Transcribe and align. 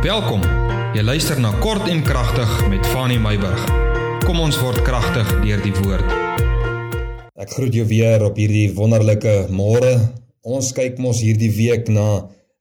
Welkom. 0.00 0.40
Jy 0.96 1.02
luister 1.04 1.36
na 1.44 1.50
Kort 1.60 1.84
en 1.92 1.98
Kragtig 2.00 2.48
met 2.72 2.86
Fanny 2.88 3.18
Meyburg. 3.20 3.66
Kom 4.24 4.38
ons 4.40 4.56
word 4.56 4.80
kragtig 4.86 5.28
deur 5.42 5.60
die 5.60 5.74
woord. 5.76 6.14
Ek 7.36 7.52
groet 7.52 7.76
jou 7.76 7.84
weer 7.90 8.24
op 8.24 8.40
hierdie 8.40 8.70
wonderlike 8.78 9.34
môre. 9.52 9.90
Ons 10.40 10.70
kyk 10.72 10.96
mos 11.04 11.20
hierdie 11.20 11.50
week 11.52 11.92
na 11.92 12.06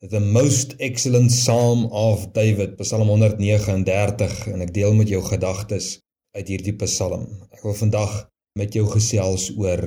the 0.04 0.20
most 0.20 0.76
excellent 0.84 1.32
psalm 1.32 1.88
of 1.96 2.28
David, 2.36 2.76
Psalm 2.84 3.08
139 3.08 4.36
en 4.52 4.68
ek 4.68 4.76
deel 4.76 5.00
met 5.00 5.08
jou 5.08 5.24
gedagtes 5.24 5.94
uit 6.36 6.44
hierdie 6.44 6.76
Psalm. 6.84 7.24
Ek 7.56 7.64
wil 7.64 7.80
vandag 7.86 8.20
met 8.60 8.76
jou 8.76 8.84
gesels 8.92 9.48
oor 9.56 9.86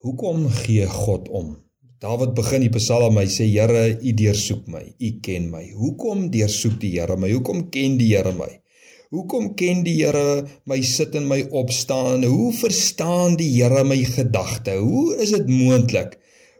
hoekom 0.00 0.48
gee 0.64 0.88
God 0.88 1.28
om? 1.28 1.58
Dawid 1.96 2.34
begin 2.36 2.60
die 2.60 2.72
Psalm, 2.76 3.16
hy 3.16 3.24
sê 3.32 3.46
Here, 3.48 3.86
U 3.96 4.10
deursoek 4.18 4.66
my, 4.68 4.82
U 5.00 5.10
ken 5.24 5.46
my. 5.48 5.62
Hoekom 5.72 6.26
deursoek 6.34 6.74
die 6.82 6.90
Here 6.98 7.16
my? 7.16 7.30
Hoekom 7.32 7.70
ken 7.72 7.96
die 7.96 8.10
Here 8.10 8.34
my? 8.36 8.50
Hoekom 9.16 9.54
ken 9.56 9.80
die 9.86 9.94
Here 10.02 10.42
my 10.68 10.76
sit 10.84 11.16
en 11.16 11.24
my 11.30 11.40
opstaan? 11.56 12.26
Hoe 12.28 12.52
verstaan 12.52 13.38
die 13.40 13.48
Here 13.54 13.80
my 13.88 13.96
gedagte? 14.12 14.76
Hoe 14.76 15.16
is 15.24 15.32
dit 15.38 15.48
moontlik? 15.48 16.18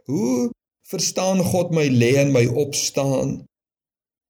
Hoe 0.09 0.49
verstaan 0.89 1.45
God 1.45 1.69
my 1.75 1.85
lê 1.85 2.15
en 2.23 2.33
my 2.33 2.47
opstaan? 2.65 3.43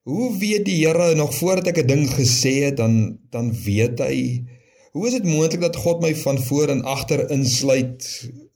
Hoe 0.03 0.31
weet 0.43 0.67
die 0.67 0.81
Here 0.83 1.13
nog 1.15 1.31
voordat 1.39 1.71
ek 1.71 1.85
'n 1.85 1.87
ding 1.87 2.05
gesê 2.19 2.67
het, 2.67 2.83
dan 2.83 3.15
dan 3.31 3.55
weet 3.55 4.03
hy 4.03 4.43
Hoe 4.91 5.07
is 5.07 5.13
dit 5.13 5.23
moontlik 5.23 5.61
dat 5.61 5.75
God 5.75 6.01
my 6.01 6.15
van 6.15 6.37
voor 6.41 6.67
en 6.67 6.83
agter 6.83 7.29
insluit? 7.31 8.01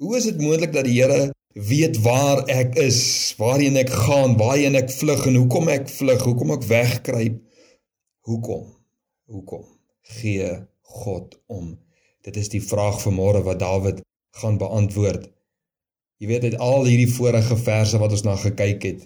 Hoe 0.02 0.18
is 0.18 0.26
dit 0.26 0.42
moontlik 0.42 0.74
dat 0.74 0.84
die 0.84 1.00
Here 1.00 1.32
weet 1.54 2.00
waar 2.06 2.44
ek 2.52 2.76
is, 2.80 3.02
waarheen 3.38 3.78
ek 3.82 3.90
gaan, 3.90 4.38
waarheen 4.40 4.78
ek 4.80 4.92
vlug 4.94 5.26
en 5.28 5.40
hoekom 5.42 5.70
ek 5.72 5.90
vlug, 5.92 6.24
hoekom 6.24 6.56
ek 6.56 6.68
wegkruip. 6.70 7.38
Hoekom? 8.28 8.66
Hoekom 9.32 9.66
gee 10.20 10.50
God 10.82 11.38
om? 11.48 11.76
Dit 12.22 12.38
is 12.38 12.52
die 12.54 12.62
vraag 12.64 13.02
van 13.02 13.16
môre 13.18 13.42
wat 13.44 13.60
Dawid 13.60 14.02
gaan 14.38 14.58
beantwoord. 14.62 15.28
Jy 16.22 16.30
weet 16.30 16.44
uit 16.52 16.58
al 16.62 16.86
hierdie 16.86 17.10
vorige 17.10 17.58
verse 17.58 17.98
wat 17.98 18.14
ons 18.14 18.26
na 18.28 18.36
gekyk 18.38 18.84
het, 18.86 19.06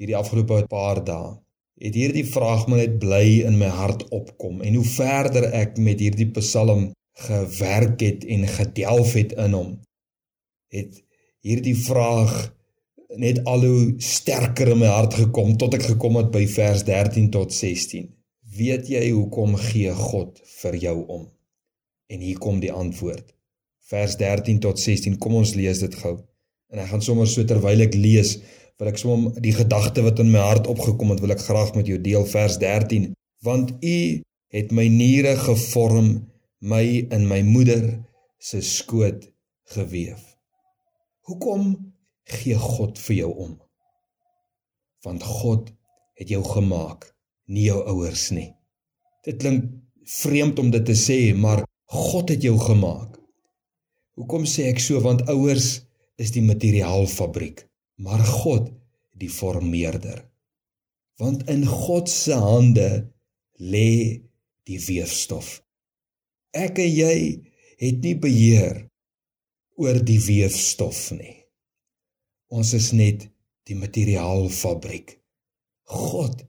hierdie 0.00 0.16
afgelope 0.16 0.62
paar 0.70 1.02
dae, 1.04 1.34
het 1.84 1.96
hierdie 1.98 2.24
vraag 2.24 2.64
my 2.70 2.80
net 2.80 2.94
bly 3.02 3.42
in 3.44 3.58
my 3.60 3.68
hart 3.68 4.06
opkom 4.16 4.62
en 4.64 4.78
hoe 4.78 4.86
verder 4.88 5.50
ek 5.52 5.76
met 5.76 6.00
hierdie 6.00 6.30
Psalm 6.38 6.88
gewerk 7.26 8.00
het 8.00 8.24
en 8.24 8.46
gedelf 8.48 9.12
het 9.16 9.34
in 9.36 9.56
hom, 9.56 9.74
het 10.72 11.02
hierdie 11.46 11.76
vraag 11.78 12.34
net 13.22 13.44
al 13.46 13.62
hoe 13.64 13.94
sterker 14.02 14.72
in 14.74 14.80
my 14.82 14.90
hart 14.90 15.14
gekom 15.20 15.54
tot 15.60 15.76
ek 15.78 15.86
gekom 15.92 16.18
het 16.18 16.32
by 16.34 16.42
vers 16.50 16.82
13 16.88 17.30
tot 17.34 17.54
16. 17.54 18.08
Weet 18.56 18.90
jy 18.90 19.04
hoekom 19.12 19.54
gee 19.60 19.92
God 19.94 20.40
vir 20.60 20.78
jou 20.82 20.96
om? 21.04 21.26
En 22.10 22.22
hier 22.22 22.38
kom 22.42 22.58
die 22.62 22.72
antwoord. 22.72 23.30
Vers 23.86 24.16
13 24.18 24.58
tot 24.64 24.80
16. 24.82 25.18
Kom 25.22 25.38
ons 25.38 25.54
lees 25.58 25.82
dit 25.84 25.98
gou. 26.02 26.16
En 26.72 26.82
ek 26.82 26.90
gaan 26.90 27.04
sommer 27.04 27.28
so 27.30 27.46
terwyl 27.46 27.84
ek 27.84 27.94
lees, 27.94 28.36
wil 28.80 28.90
ek 28.90 28.98
sommer 29.00 29.42
die 29.42 29.54
gedagte 29.54 30.02
wat 30.06 30.18
in 30.22 30.32
my 30.32 30.42
hart 30.42 30.66
opgekom 30.70 31.14
het, 31.14 31.22
wil 31.22 31.34
ek 31.36 31.44
graag 31.46 31.74
met 31.78 31.90
jou 31.90 32.00
deel. 32.02 32.26
Vers 32.26 32.58
13. 32.62 33.12
Want 33.46 33.76
U 33.78 33.98
het 34.56 34.72
my 34.74 34.88
niere 34.90 35.36
gevorm, 35.38 36.16
my 36.58 36.84
in 37.14 37.28
my 37.30 37.42
moeder 37.46 37.84
se 38.42 38.62
skoot 38.64 39.28
gewewe. 39.76 40.35
Hoekom 41.26 41.72
gee 42.30 42.54
God 42.54 42.98
vir 43.02 43.16
jou 43.16 43.32
om? 43.46 43.54
Want 45.02 45.24
God 45.26 45.72
het 46.14 46.30
jou 46.30 46.42
gemaak, 46.46 47.08
nie 47.50 47.66
jou 47.66 47.80
ouers 47.82 48.28
nie. 48.34 48.52
Dit 49.26 49.40
klink 49.42 49.66
vreemd 50.06 50.62
om 50.62 50.70
dit 50.70 50.86
te 50.86 50.94
sê, 50.94 51.18
maar 51.34 51.64
God 51.90 52.30
het 52.30 52.46
jou 52.46 52.54
gemaak. 52.62 53.18
Hoekom 54.16 54.46
sê 54.46 54.68
ek 54.70 54.78
so? 54.82 55.02
Want 55.02 55.26
ouers 55.32 55.82
is 56.16 56.30
die 56.32 56.44
materiaalfabriek, 56.46 57.66
maar 58.06 58.22
God 58.22 58.70
die 59.18 59.30
vormeerder. 59.32 60.22
Want 61.18 61.48
in 61.50 61.66
God 61.66 62.10
se 62.12 62.38
hande 62.38 62.88
lê 63.58 64.22
die 64.66 64.78
weefstof. 64.86 65.56
Ek 66.54 66.78
en 66.78 66.92
jy 66.92 67.18
het 67.82 67.98
nie 68.04 68.14
beheer 68.14 68.86
oor 69.76 69.98
die 70.04 70.20
weefstof 70.24 71.10
nie. 71.16 71.34
Ons 72.48 72.72
is 72.76 72.92
net 72.96 73.26
die 73.68 73.76
materiaalfabriek. 73.76 75.16
God 75.90 76.44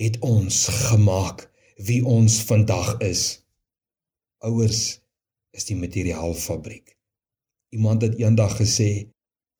het 0.00 0.16
ons 0.24 0.64
gemaak 0.88 1.46
wie 1.86 2.00
ons 2.06 2.40
vandag 2.48 2.96
is. 3.04 3.24
Ouers 4.44 5.00
is 5.56 5.66
die 5.68 5.76
materiaalfabriek. 5.76 6.96
Iemand 7.76 8.02
het 8.02 8.18
eendag 8.18 8.56
gesê 8.58 9.10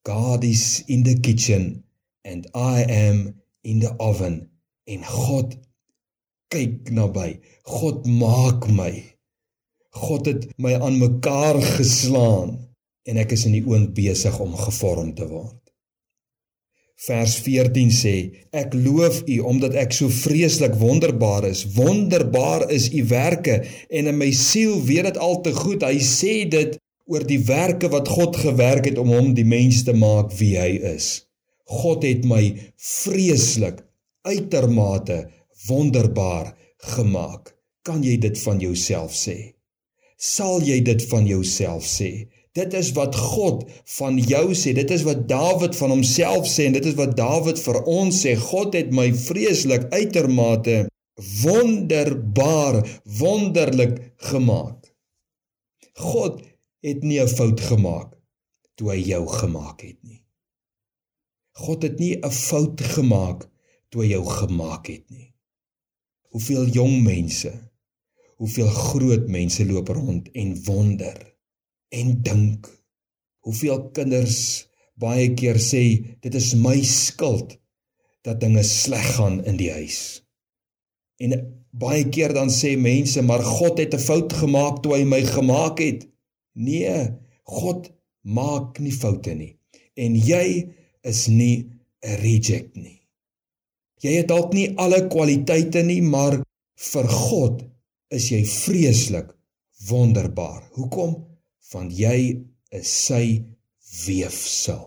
God 0.09 0.45
is 0.45 0.83
in 0.89 1.05
the 1.05 1.15
kitchen 1.21 1.85
and 2.25 2.49
I 2.57 2.85
am 2.89 3.41
in 3.63 3.81
the 3.85 3.93
oven 4.01 4.49
en 4.89 5.05
God 5.05 5.55
kyk 6.51 6.91
naby. 6.91 7.37
God 7.69 8.09
maak 8.09 8.67
my. 8.73 8.91
God 9.95 10.27
het 10.27 10.49
my 10.59 10.75
aan 10.81 10.99
mekaar 10.99 11.61
geslaan 11.77 12.70
en 13.09 13.21
ek 13.21 13.35
is 13.37 13.47
in 13.49 13.57
die 13.57 13.67
oond 13.67 13.95
besig 13.97 14.37
om 14.43 14.57
gevorm 14.57 15.15
te 15.17 15.27
word. 15.29 15.61
Vers 17.01 17.39
14 17.41 17.93
sê: 17.97 18.15
Ek 18.53 18.75
loof 18.77 19.23
U 19.25 19.39
omdat 19.49 19.77
ek 19.81 19.95
so 19.97 20.13
vreeslik 20.13 20.75
wonderbaar 20.77 21.47
is. 21.49 21.65
Wonderbaar 21.77 22.67
is 22.69 22.91
U 22.93 23.07
werke 23.09 23.63
en 23.89 24.11
in 24.11 24.19
my 24.21 24.29
siel 24.37 24.77
weet 24.85 25.09
dit 25.09 25.21
al 25.29 25.41
te 25.41 25.55
goed. 25.57 25.87
Hy 25.87 25.97
sê 26.05 26.35
dit 26.53 26.77
oor 27.11 27.25
die 27.27 27.41
werke 27.49 27.89
wat 27.91 28.11
God 28.13 28.37
gewerk 28.37 28.91
het 28.91 29.01
om 29.01 29.15
hom 29.15 29.33
die 29.35 29.49
mens 29.49 29.81
te 29.87 29.97
maak 29.97 30.35
wie 30.39 30.59
hy 30.61 30.75
is. 30.93 31.25
God 31.71 32.05
het 32.05 32.27
my 32.29 32.43
vreeslik 32.77 33.81
uitermate 34.29 35.23
wonderbaar 35.71 36.53
gemaak. 36.97 37.55
Kan 37.87 38.05
jy 38.05 38.19
dit 38.21 38.37
van 38.45 38.61
jouself 38.61 39.17
sê? 39.17 39.55
Sal 40.21 40.61
jy 40.69 40.83
dit 40.85 41.03
van 41.09 41.25
jouself 41.25 41.89
sê? 41.89 42.29
Dit 42.53 42.75
is 42.75 42.91
wat 42.93 43.15
God 43.15 43.63
van 43.97 44.19
jou 44.19 44.55
sê. 44.59 44.73
Dit 44.75 44.91
is 44.91 45.05
wat 45.07 45.29
Dawid 45.31 45.77
van 45.79 45.93
homself 45.95 46.49
sê 46.51 46.67
en 46.67 46.75
dit 46.75 46.87
is 46.87 46.97
wat 46.99 47.15
Dawid 47.19 47.61
vir 47.63 47.79
ons 47.87 48.23
sê. 48.25 48.35
God 48.35 48.75
het 48.75 48.91
my 48.95 49.11
vreeslik 49.15 49.87
uitermate 49.95 50.89
wonderbaar, 51.43 52.81
wonderlik 53.21 54.15
gemaak. 54.31 54.89
God 55.95 56.41
het 56.81 57.03
nie 57.03 57.21
'n 57.21 57.29
fout 57.29 57.61
gemaak 57.61 58.17
toe 58.75 58.91
hy 58.91 59.01
jou 59.13 59.27
gemaak 59.29 59.83
het 59.83 59.99
nie. 60.03 60.25
God 61.53 61.83
het 61.83 61.99
nie 61.99 62.17
'n 62.17 62.31
fout 62.31 62.81
gemaak 62.81 63.49
toe 63.91 64.03
hy 64.03 64.09
jou 64.09 64.25
gemaak 64.25 64.87
het 64.87 65.11
nie. 65.11 65.35
Hoeveel 66.31 66.67
jong 66.67 67.03
mense, 67.03 67.71
hoeveel 68.37 68.69
groot 68.69 69.29
mense 69.29 69.67
loop 69.67 69.89
rond 69.89 70.31
en 70.33 70.65
wonder 70.65 71.30
en 71.91 72.23
dink 72.23 72.69
hoeveel 73.47 73.91
kinders 73.97 74.67
baie 75.01 75.31
keer 75.39 75.59
sê 75.63 75.83
dit 76.23 76.35
is 76.35 76.53
my 76.55 76.79
skuld 76.85 77.57
dat 78.27 78.41
dinge 78.43 78.63
sleg 78.67 79.07
gaan 79.17 79.41
in 79.49 79.57
die 79.57 79.71
huis. 79.73 80.21
En 81.21 81.35
baie 81.71 82.05
keer 82.13 82.35
dan 82.37 82.53
sê 82.53 82.75
mense 82.77 83.23
maar 83.25 83.45
God 83.45 83.81
het 83.81 83.95
'n 83.95 84.07
fout 84.09 84.33
gemaak 84.43 84.83
toe 84.83 84.97
hy 84.97 85.05
my 85.05 85.23
gemaak 85.25 85.81
het. 85.81 86.09
Nee, 86.55 87.17
God 87.45 87.91
maak 88.23 88.79
nie 88.79 88.93
foute 88.93 89.35
nie. 89.35 89.57
En 89.97 90.15
jy 90.15 90.69
is 91.03 91.29
nie 91.29 91.71
'n 92.03 92.17
reject 92.23 92.77
nie. 92.77 93.01
Jy 94.01 94.13
het 94.17 94.29
dalk 94.29 94.55
nie 94.55 94.77
alle 94.77 95.09
kwaliteite 95.09 95.83
nie, 95.83 96.01
maar 96.03 96.43
vir 96.93 97.09
God 97.09 97.65
is 98.09 98.31
jy 98.31 98.45
vreeslik 98.45 99.37
wonderbaar. 99.89 100.63
Hoekom? 100.73 101.30
Want 101.73 101.95
jy 101.95 102.41
is 102.75 102.91
sy 103.07 103.25
weefsel. 104.05 104.87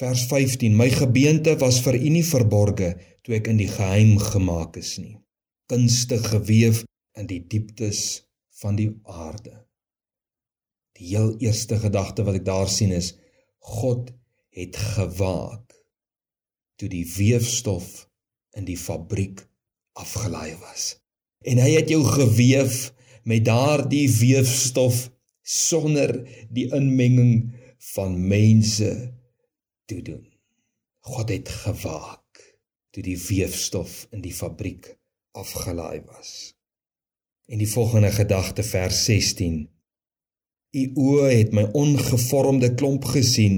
Vers 0.00 0.24
15: 0.30 0.76
My 0.76 0.88
gebeente 0.90 1.56
was 1.60 1.80
vir 1.84 1.98
u 1.98 2.12
nie 2.16 2.24
verborge 2.24 2.94
toe 3.26 3.36
ek 3.36 3.50
in 3.52 3.58
die 3.60 3.68
geheim 3.68 4.16
gemaak 4.22 4.78
is 4.80 4.96
nie. 4.98 5.18
Kunstig 5.70 6.24
gewewe 6.32 6.86
in 7.18 7.28
die 7.28 7.42
dieptes 7.44 8.22
van 8.62 8.78
die 8.78 8.88
aarde. 9.04 9.66
Die 10.96 11.12
heel 11.12 11.34
eerste 11.40 11.78
gedagte 11.80 12.24
wat 12.24 12.40
ek 12.40 12.46
daar 12.48 12.70
sien 12.70 12.94
is 12.96 13.14
God 13.60 14.10
het 14.56 14.76
gewaak 14.96 15.76
toe 16.80 16.88
die 16.88 17.04
weefstof 17.04 18.08
in 18.56 18.64
die 18.64 18.78
fabriek 18.80 19.44
afgelaai 20.00 20.56
was. 20.64 20.96
En 21.44 21.60
hy 21.60 21.74
het 21.76 21.92
jou 21.92 22.00
gewewe 22.04 22.90
met 23.28 23.44
daardie 23.44 24.08
weefstof 24.08 25.10
sonder 25.50 26.14
die 26.50 26.68
inmenging 26.74 27.50
van 27.94 28.16
mense 28.28 28.90
toe 29.90 30.02
doen. 30.02 30.26
God 31.00 31.28
het 31.28 31.48
gewaak. 31.48 32.20
toe 32.90 33.02
die 33.06 33.18
weefstof 33.18 34.06
in 34.10 34.22
die 34.24 34.34
fabriek 34.34 34.96
afgelaai 35.38 36.02
was. 36.06 36.56
En 37.46 37.62
die 37.62 37.70
volgende 37.70 38.10
gedagte 38.10 38.64
vers 38.66 39.04
16 39.06 39.68
U 40.70 40.82
oë 41.02 41.30
het 41.34 41.54
my 41.54 41.64
ongevormde 41.74 42.68
klomp 42.78 43.06
gesien 43.10 43.56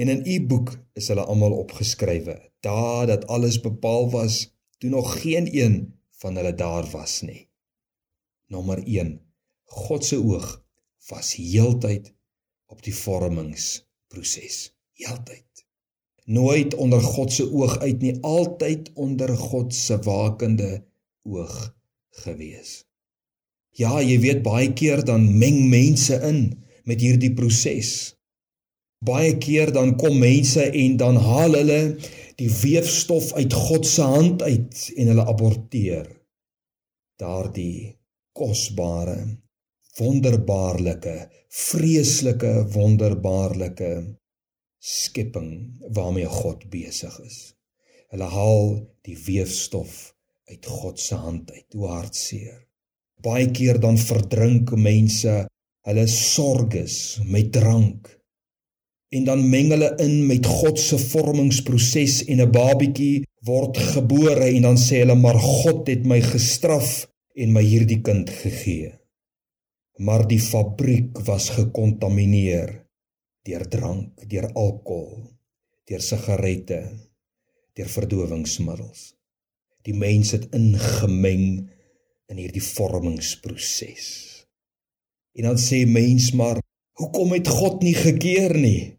en 0.00 0.08
in 0.08 0.22
u 0.24 0.36
boek 0.48 0.70
is 0.96 1.08
hulle 1.12 1.24
almal 1.28 1.52
opgeskrywe. 1.52 2.36
Daar 2.64 3.06
dat 3.06 3.26
alles 3.32 3.60
bepaal 3.60 4.08
was 4.10 4.38
toe 4.80 4.90
nog 4.90 5.20
geen 5.20 5.48
een 5.52 5.76
van 6.20 6.36
hulle 6.36 6.54
daar 6.54 6.88
was 6.90 7.20
nie. 7.20 7.48
Nommer 8.48 8.80
1. 8.84 9.20
God 9.64 10.04
se 10.04 10.16
oog 10.16 10.65
was 11.10 11.34
heeltyd 11.38 12.12
op 12.66 12.82
die 12.82 12.94
vormingsproses. 12.94 14.72
Heeltyd. 14.96 15.64
Nooit 16.26 16.74
onder 16.74 17.02
God 17.02 17.32
se 17.32 17.46
oog 17.52 17.78
uit 17.78 18.02
nie, 18.02 18.16
altyd 18.26 18.90
onder 18.94 19.36
God 19.36 19.74
se 19.74 19.98
wakende 20.02 20.84
oog 21.22 21.54
gewees. 22.24 22.82
Ja, 23.76 24.00
jy 24.00 24.16
weet 24.22 24.42
baie 24.42 24.72
keer 24.72 25.04
dan 25.04 25.28
meng 25.38 25.66
mense 25.70 26.16
in 26.26 26.40
met 26.88 27.02
hierdie 27.04 27.34
proses. 27.36 28.16
Baie 29.04 29.36
keer 29.38 29.70
dan 29.76 29.94
kom 30.00 30.18
mense 30.18 30.64
en 30.64 30.96
dan 30.96 31.20
haal 31.20 31.58
hulle 31.60 31.80
die 32.40 32.50
weefstof 32.50 33.32
uit 33.36 33.52
God 33.52 33.86
se 33.86 34.02
hand 34.02 34.42
uit 34.42 34.86
en 34.96 35.12
hulle 35.12 35.26
aborteer 35.28 36.08
daardie 37.20 37.96
kosbare 38.36 39.20
wonderbaarlike 39.98 41.16
vreeslike 41.48 42.52
wonderbaarlike 42.74 43.90
skepping 44.78 45.52
waarmee 45.96 46.28
God 46.28 46.66
besig 46.70 47.14
is. 47.24 47.38
Hulle 48.12 48.28
haal 48.30 48.68
die 49.06 49.16
weefstof 49.26 50.12
uit 50.50 50.66
God 50.66 51.00
se 51.00 51.14
hand 51.18 51.50
uit. 51.50 51.66
Hoe 51.74 51.88
hartseer. 51.90 52.60
Baie 53.22 53.48
keer 53.50 53.80
dan 53.82 53.98
verdrink 53.98 54.74
mense 54.78 55.46
hulle 55.86 56.06
sorges 56.10 57.18
met 57.24 57.50
drank. 57.54 58.10
En 59.14 59.24
dan 59.24 59.42
meng 59.48 59.72
hulle 59.72 59.92
in 60.02 60.26
met 60.28 60.46
God 60.46 60.78
se 60.82 60.98
vormingsproses 60.98 62.24
en 62.26 62.42
'n 62.42 62.52
babietjie 62.52 63.24
word 63.46 63.78
gebore 63.94 64.50
en 64.50 64.62
dan 64.62 64.78
sê 64.78 65.02
hulle 65.02 65.14
maar 65.14 65.38
God 65.38 65.88
het 65.88 66.04
my 66.04 66.20
gestraf 66.20 67.06
en 67.34 67.52
my 67.52 67.62
hierdie 67.62 68.02
kind 68.02 68.30
gegee. 68.30 68.92
Maar 69.96 70.26
die 70.28 70.40
fabriek 70.40 71.22
was 71.24 71.48
gekontamineer 71.56 72.74
deur 73.46 73.64
drank, 73.70 74.26
deur 74.28 74.50
alkohol, 74.52 75.22
deur 75.88 76.02
sigarette, 76.02 76.80
deur 77.78 77.88
verdowingsmiddels. 77.88 79.14
Die 79.86 79.94
mens 79.94 80.34
het 80.34 80.48
ingemeng 80.56 81.70
in 82.26 82.40
hierdie 82.40 82.64
vormingsproses. 82.64 84.06
En 85.36 85.50
dan 85.50 85.60
sê 85.60 85.84
mens 85.88 86.32
maar, 86.36 86.60
hoekom 86.98 87.36
het 87.36 87.48
God 87.48 87.84
nie 87.86 87.94
gekeer 87.94 88.56
nie? 88.58 88.96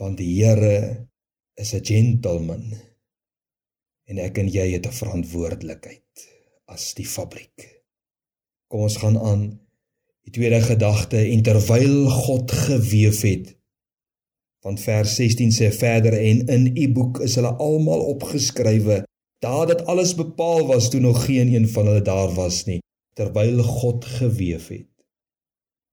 Want 0.00 0.18
die 0.18 0.32
Here 0.40 1.08
is 1.54 1.74
'n 1.74 1.84
gentleman. 1.84 2.72
En 4.08 4.18
ek 4.18 4.38
en 4.38 4.48
jy 4.48 4.72
het 4.72 4.86
'n 4.86 4.98
verantwoordelikheid 5.00 6.28
as 6.66 6.94
die 6.94 7.06
fabriek. 7.06 7.84
Kom 8.68 8.80
ons 8.80 8.96
gaan 8.96 9.18
aan 9.18 9.61
die 10.24 10.32
tweede 10.32 10.60
gedagte 10.62 11.18
en 11.18 11.42
terwyl 11.42 12.08
God 12.10 12.52
gewewe 12.52 13.28
het 13.28 13.56
want 14.62 14.80
vers 14.80 15.14
16 15.18 15.50
sê 15.50 15.72
verder 15.74 16.14
en 16.14 16.46
in 16.46 16.68
u 16.76 16.92
boek 16.94 17.18
is 17.26 17.34
hulle 17.34 17.56
almal 17.58 18.04
opgeskrywe 18.14 19.02
Daar 19.42 19.66
dat 19.66 19.84
alles 19.84 20.14
bepaal 20.14 20.66
was 20.66 20.90
toe 20.90 21.00
nog 21.00 21.24
geen 21.24 21.54
een 21.54 21.68
van 21.68 21.86
hulle 21.86 22.02
daar 22.02 22.34
was 22.34 22.64
nie, 22.64 22.78
terwyl 23.12 23.62
God 23.62 24.04
geweef 24.04 24.68
het. 24.68 25.04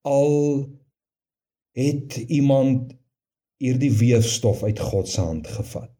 Al 0.01 0.69
het 1.71 2.15
iemand 2.15 2.93
hierdie 3.57 3.91
weefstof 3.91 4.63
uit 4.63 4.79
God 4.79 5.09
se 5.09 5.21
hand 5.21 5.47
gevat, 5.47 5.95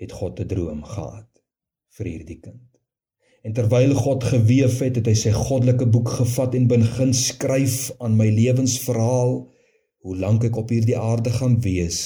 het 0.00 0.12
God 0.12 0.40
'n 0.40 0.46
droom 0.46 0.82
gehad 0.84 1.42
vir 1.88 2.06
hierdie 2.06 2.40
kind. 2.40 2.75
En 3.46 3.54
terwyl 3.54 3.94
God 3.94 4.24
geweef 4.26 4.80
het, 4.82 4.98
het 4.98 5.06
hy 5.06 5.14
sy 5.14 5.30
goddelike 5.30 5.86
boek 5.86 6.10
gevat 6.18 6.56
en 6.58 6.66
begin 6.72 7.14
skryf 7.14 7.92
aan 8.02 8.18
my 8.18 8.26
lewensverhaal, 8.34 9.38
hoe 10.02 10.18
lank 10.18 10.48
ek 10.50 10.58
op 10.58 10.74
hierdie 10.74 10.98
aarde 10.98 11.30
gaan 11.38 11.60
wees 11.62 12.02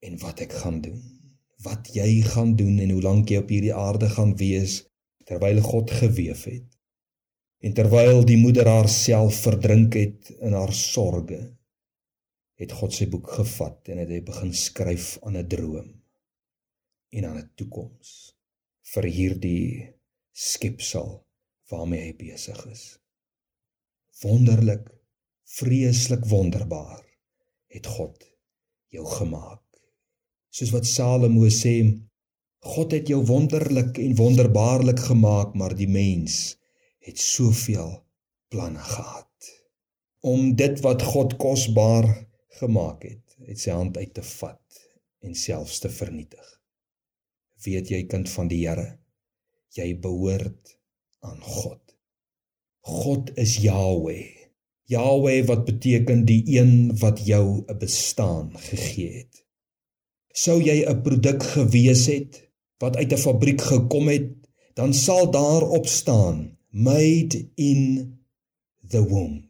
en 0.00 0.16
wat 0.24 0.40
ek 0.46 0.56
gaan 0.62 0.80
doen 0.80 1.18
wat 1.64 1.90
jy 1.94 2.22
gaan 2.22 2.54
doen 2.56 2.78
en 2.78 2.90
hoe 2.94 3.02
lank 3.02 3.30
jy 3.32 3.42
op 3.42 3.50
hierdie 3.50 3.74
aarde 3.74 4.08
gaan 4.12 4.34
wees 4.38 4.82
terwyl 5.28 5.60
God 5.64 5.90
geweef 5.92 6.44
het. 6.48 6.66
En 7.58 7.74
terwyl 7.74 8.22
die 8.26 8.38
moeder 8.38 8.68
haarself 8.70 9.42
verdrink 9.44 9.98
het 9.98 10.30
in 10.38 10.54
haar 10.54 10.72
sorges, 10.72 11.48
het 12.58 12.72
God 12.74 12.94
sy 12.94 13.06
boek 13.10 13.28
gevat 13.38 13.90
en 13.92 14.00
het 14.02 14.10
hy 14.10 14.22
begin 14.26 14.54
skryf 14.54 15.16
aan 15.22 15.36
'n 15.36 15.48
droom 15.50 15.90
en 17.10 17.24
aan 17.24 17.38
'n 17.38 17.50
toekoms 17.54 18.34
vir 18.94 19.04
hierdie 19.04 19.97
skepsel 20.38 21.16
waarmee 21.72 22.06
hy 22.06 22.14
besig 22.18 22.60
is. 22.70 22.84
Wonderlik, 24.22 24.86
vreeslik 25.58 26.26
wonderbaar 26.28 27.04
het 27.72 27.86
God 27.86 28.28
jou 28.92 29.04
gemaak 29.06 29.64
soos 30.52 30.72
wat 30.74 30.88
Salomo 30.88 31.48
sê 31.52 31.74
God 32.68 32.92
het 32.96 33.08
jou 33.12 33.20
wonderlik 33.28 33.98
en 34.02 34.16
wonderbaarlik 34.18 35.00
gemaak 35.10 35.54
maar 35.56 35.76
die 35.78 35.88
mens 35.88 36.58
het 37.04 37.20
soveel 37.20 37.92
planne 38.52 38.84
gehad 38.84 39.50
om 40.28 40.52
dit 40.56 40.80
wat 40.84 41.04
God 41.14 41.36
kosbaar 41.40 42.08
gemaak 42.60 43.08
het 43.08 43.36
uit 43.48 43.60
sy 43.60 43.72
hand 43.72 43.96
uit 43.96 44.12
te 44.14 44.24
vat 44.34 44.84
en 45.24 45.36
selfs 45.36 45.80
te 45.84 45.92
vernietig 45.92 46.54
weet 47.64 47.92
jy 47.92 48.04
kind 48.10 48.28
van 48.36 48.52
die 48.52 48.64
Here 48.66 48.97
jy 49.76 49.92
behoort 50.00 50.78
aan 51.20 51.40
God. 51.42 51.82
God 52.88 53.32
is 53.36 53.58
Yahweh. 53.60 54.32
Yahweh 54.88 55.42
wat 55.48 55.66
beteken 55.68 56.24
die 56.28 56.40
een 56.56 56.96
wat 57.02 57.20
jou 57.26 57.64
'n 57.66 57.78
bestaan 57.78 58.56
gegee 58.56 59.12
het. 59.12 59.44
Sou 60.32 60.62
jy 60.62 60.84
'n 60.86 61.02
produk 61.02 61.42
gewees 61.42 62.06
het 62.06 62.48
wat 62.78 62.96
uit 62.96 63.12
'n 63.12 63.24
fabriek 63.26 63.60
gekom 63.60 64.08
het, 64.08 64.32
dan 64.74 64.94
sal 64.94 65.30
daarop 65.30 65.86
staan 65.86 66.58
made 66.70 67.50
in 67.54 67.82
the 68.88 69.02
womb. 69.08 69.44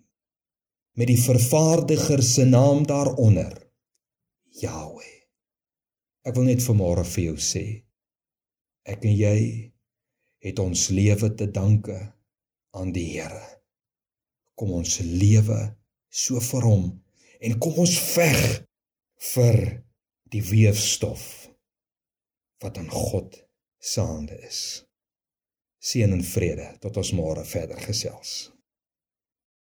Met 0.93 1.07
die 1.07 1.23
vervaardiger 1.23 2.23
se 2.23 2.45
naam 2.45 2.87
daaronder 2.87 3.71
Yahweh. 4.51 5.19
Ek 6.23 6.35
wil 6.35 6.45
net 6.45 6.63
vanmôre 6.63 7.05
vir 7.05 7.25
jou 7.25 7.37
sê 7.37 7.85
ek 8.89 9.05
en 9.05 9.17
jy 9.17 9.39
het 10.45 10.59
ons 10.63 10.89
lewe 10.95 11.33
te 11.35 11.51
danke 11.51 11.99
aan 12.77 12.93
die 12.93 13.07
Here. 13.15 13.43
Kom 14.59 14.73
ons 14.79 14.99
lewe 15.03 15.59
so 16.09 16.41
vir 16.43 16.67
hom 16.67 16.89
en 17.41 17.59
kom 17.63 17.79
ons 17.85 17.95
veg 18.15 18.43
vir 19.33 19.61
die 20.33 20.43
weefstof 20.45 21.25
wat 22.63 22.79
aan 22.79 22.91
God 22.91 23.39
se 23.79 24.03
hande 24.03 24.39
is. 24.47 24.61
Seën 25.79 26.13
en 26.13 26.25
vrede 26.27 26.73
tot 26.83 26.99
ons 26.99 27.15
môre 27.15 27.45
verder 27.47 27.79
gesels. 27.87 28.51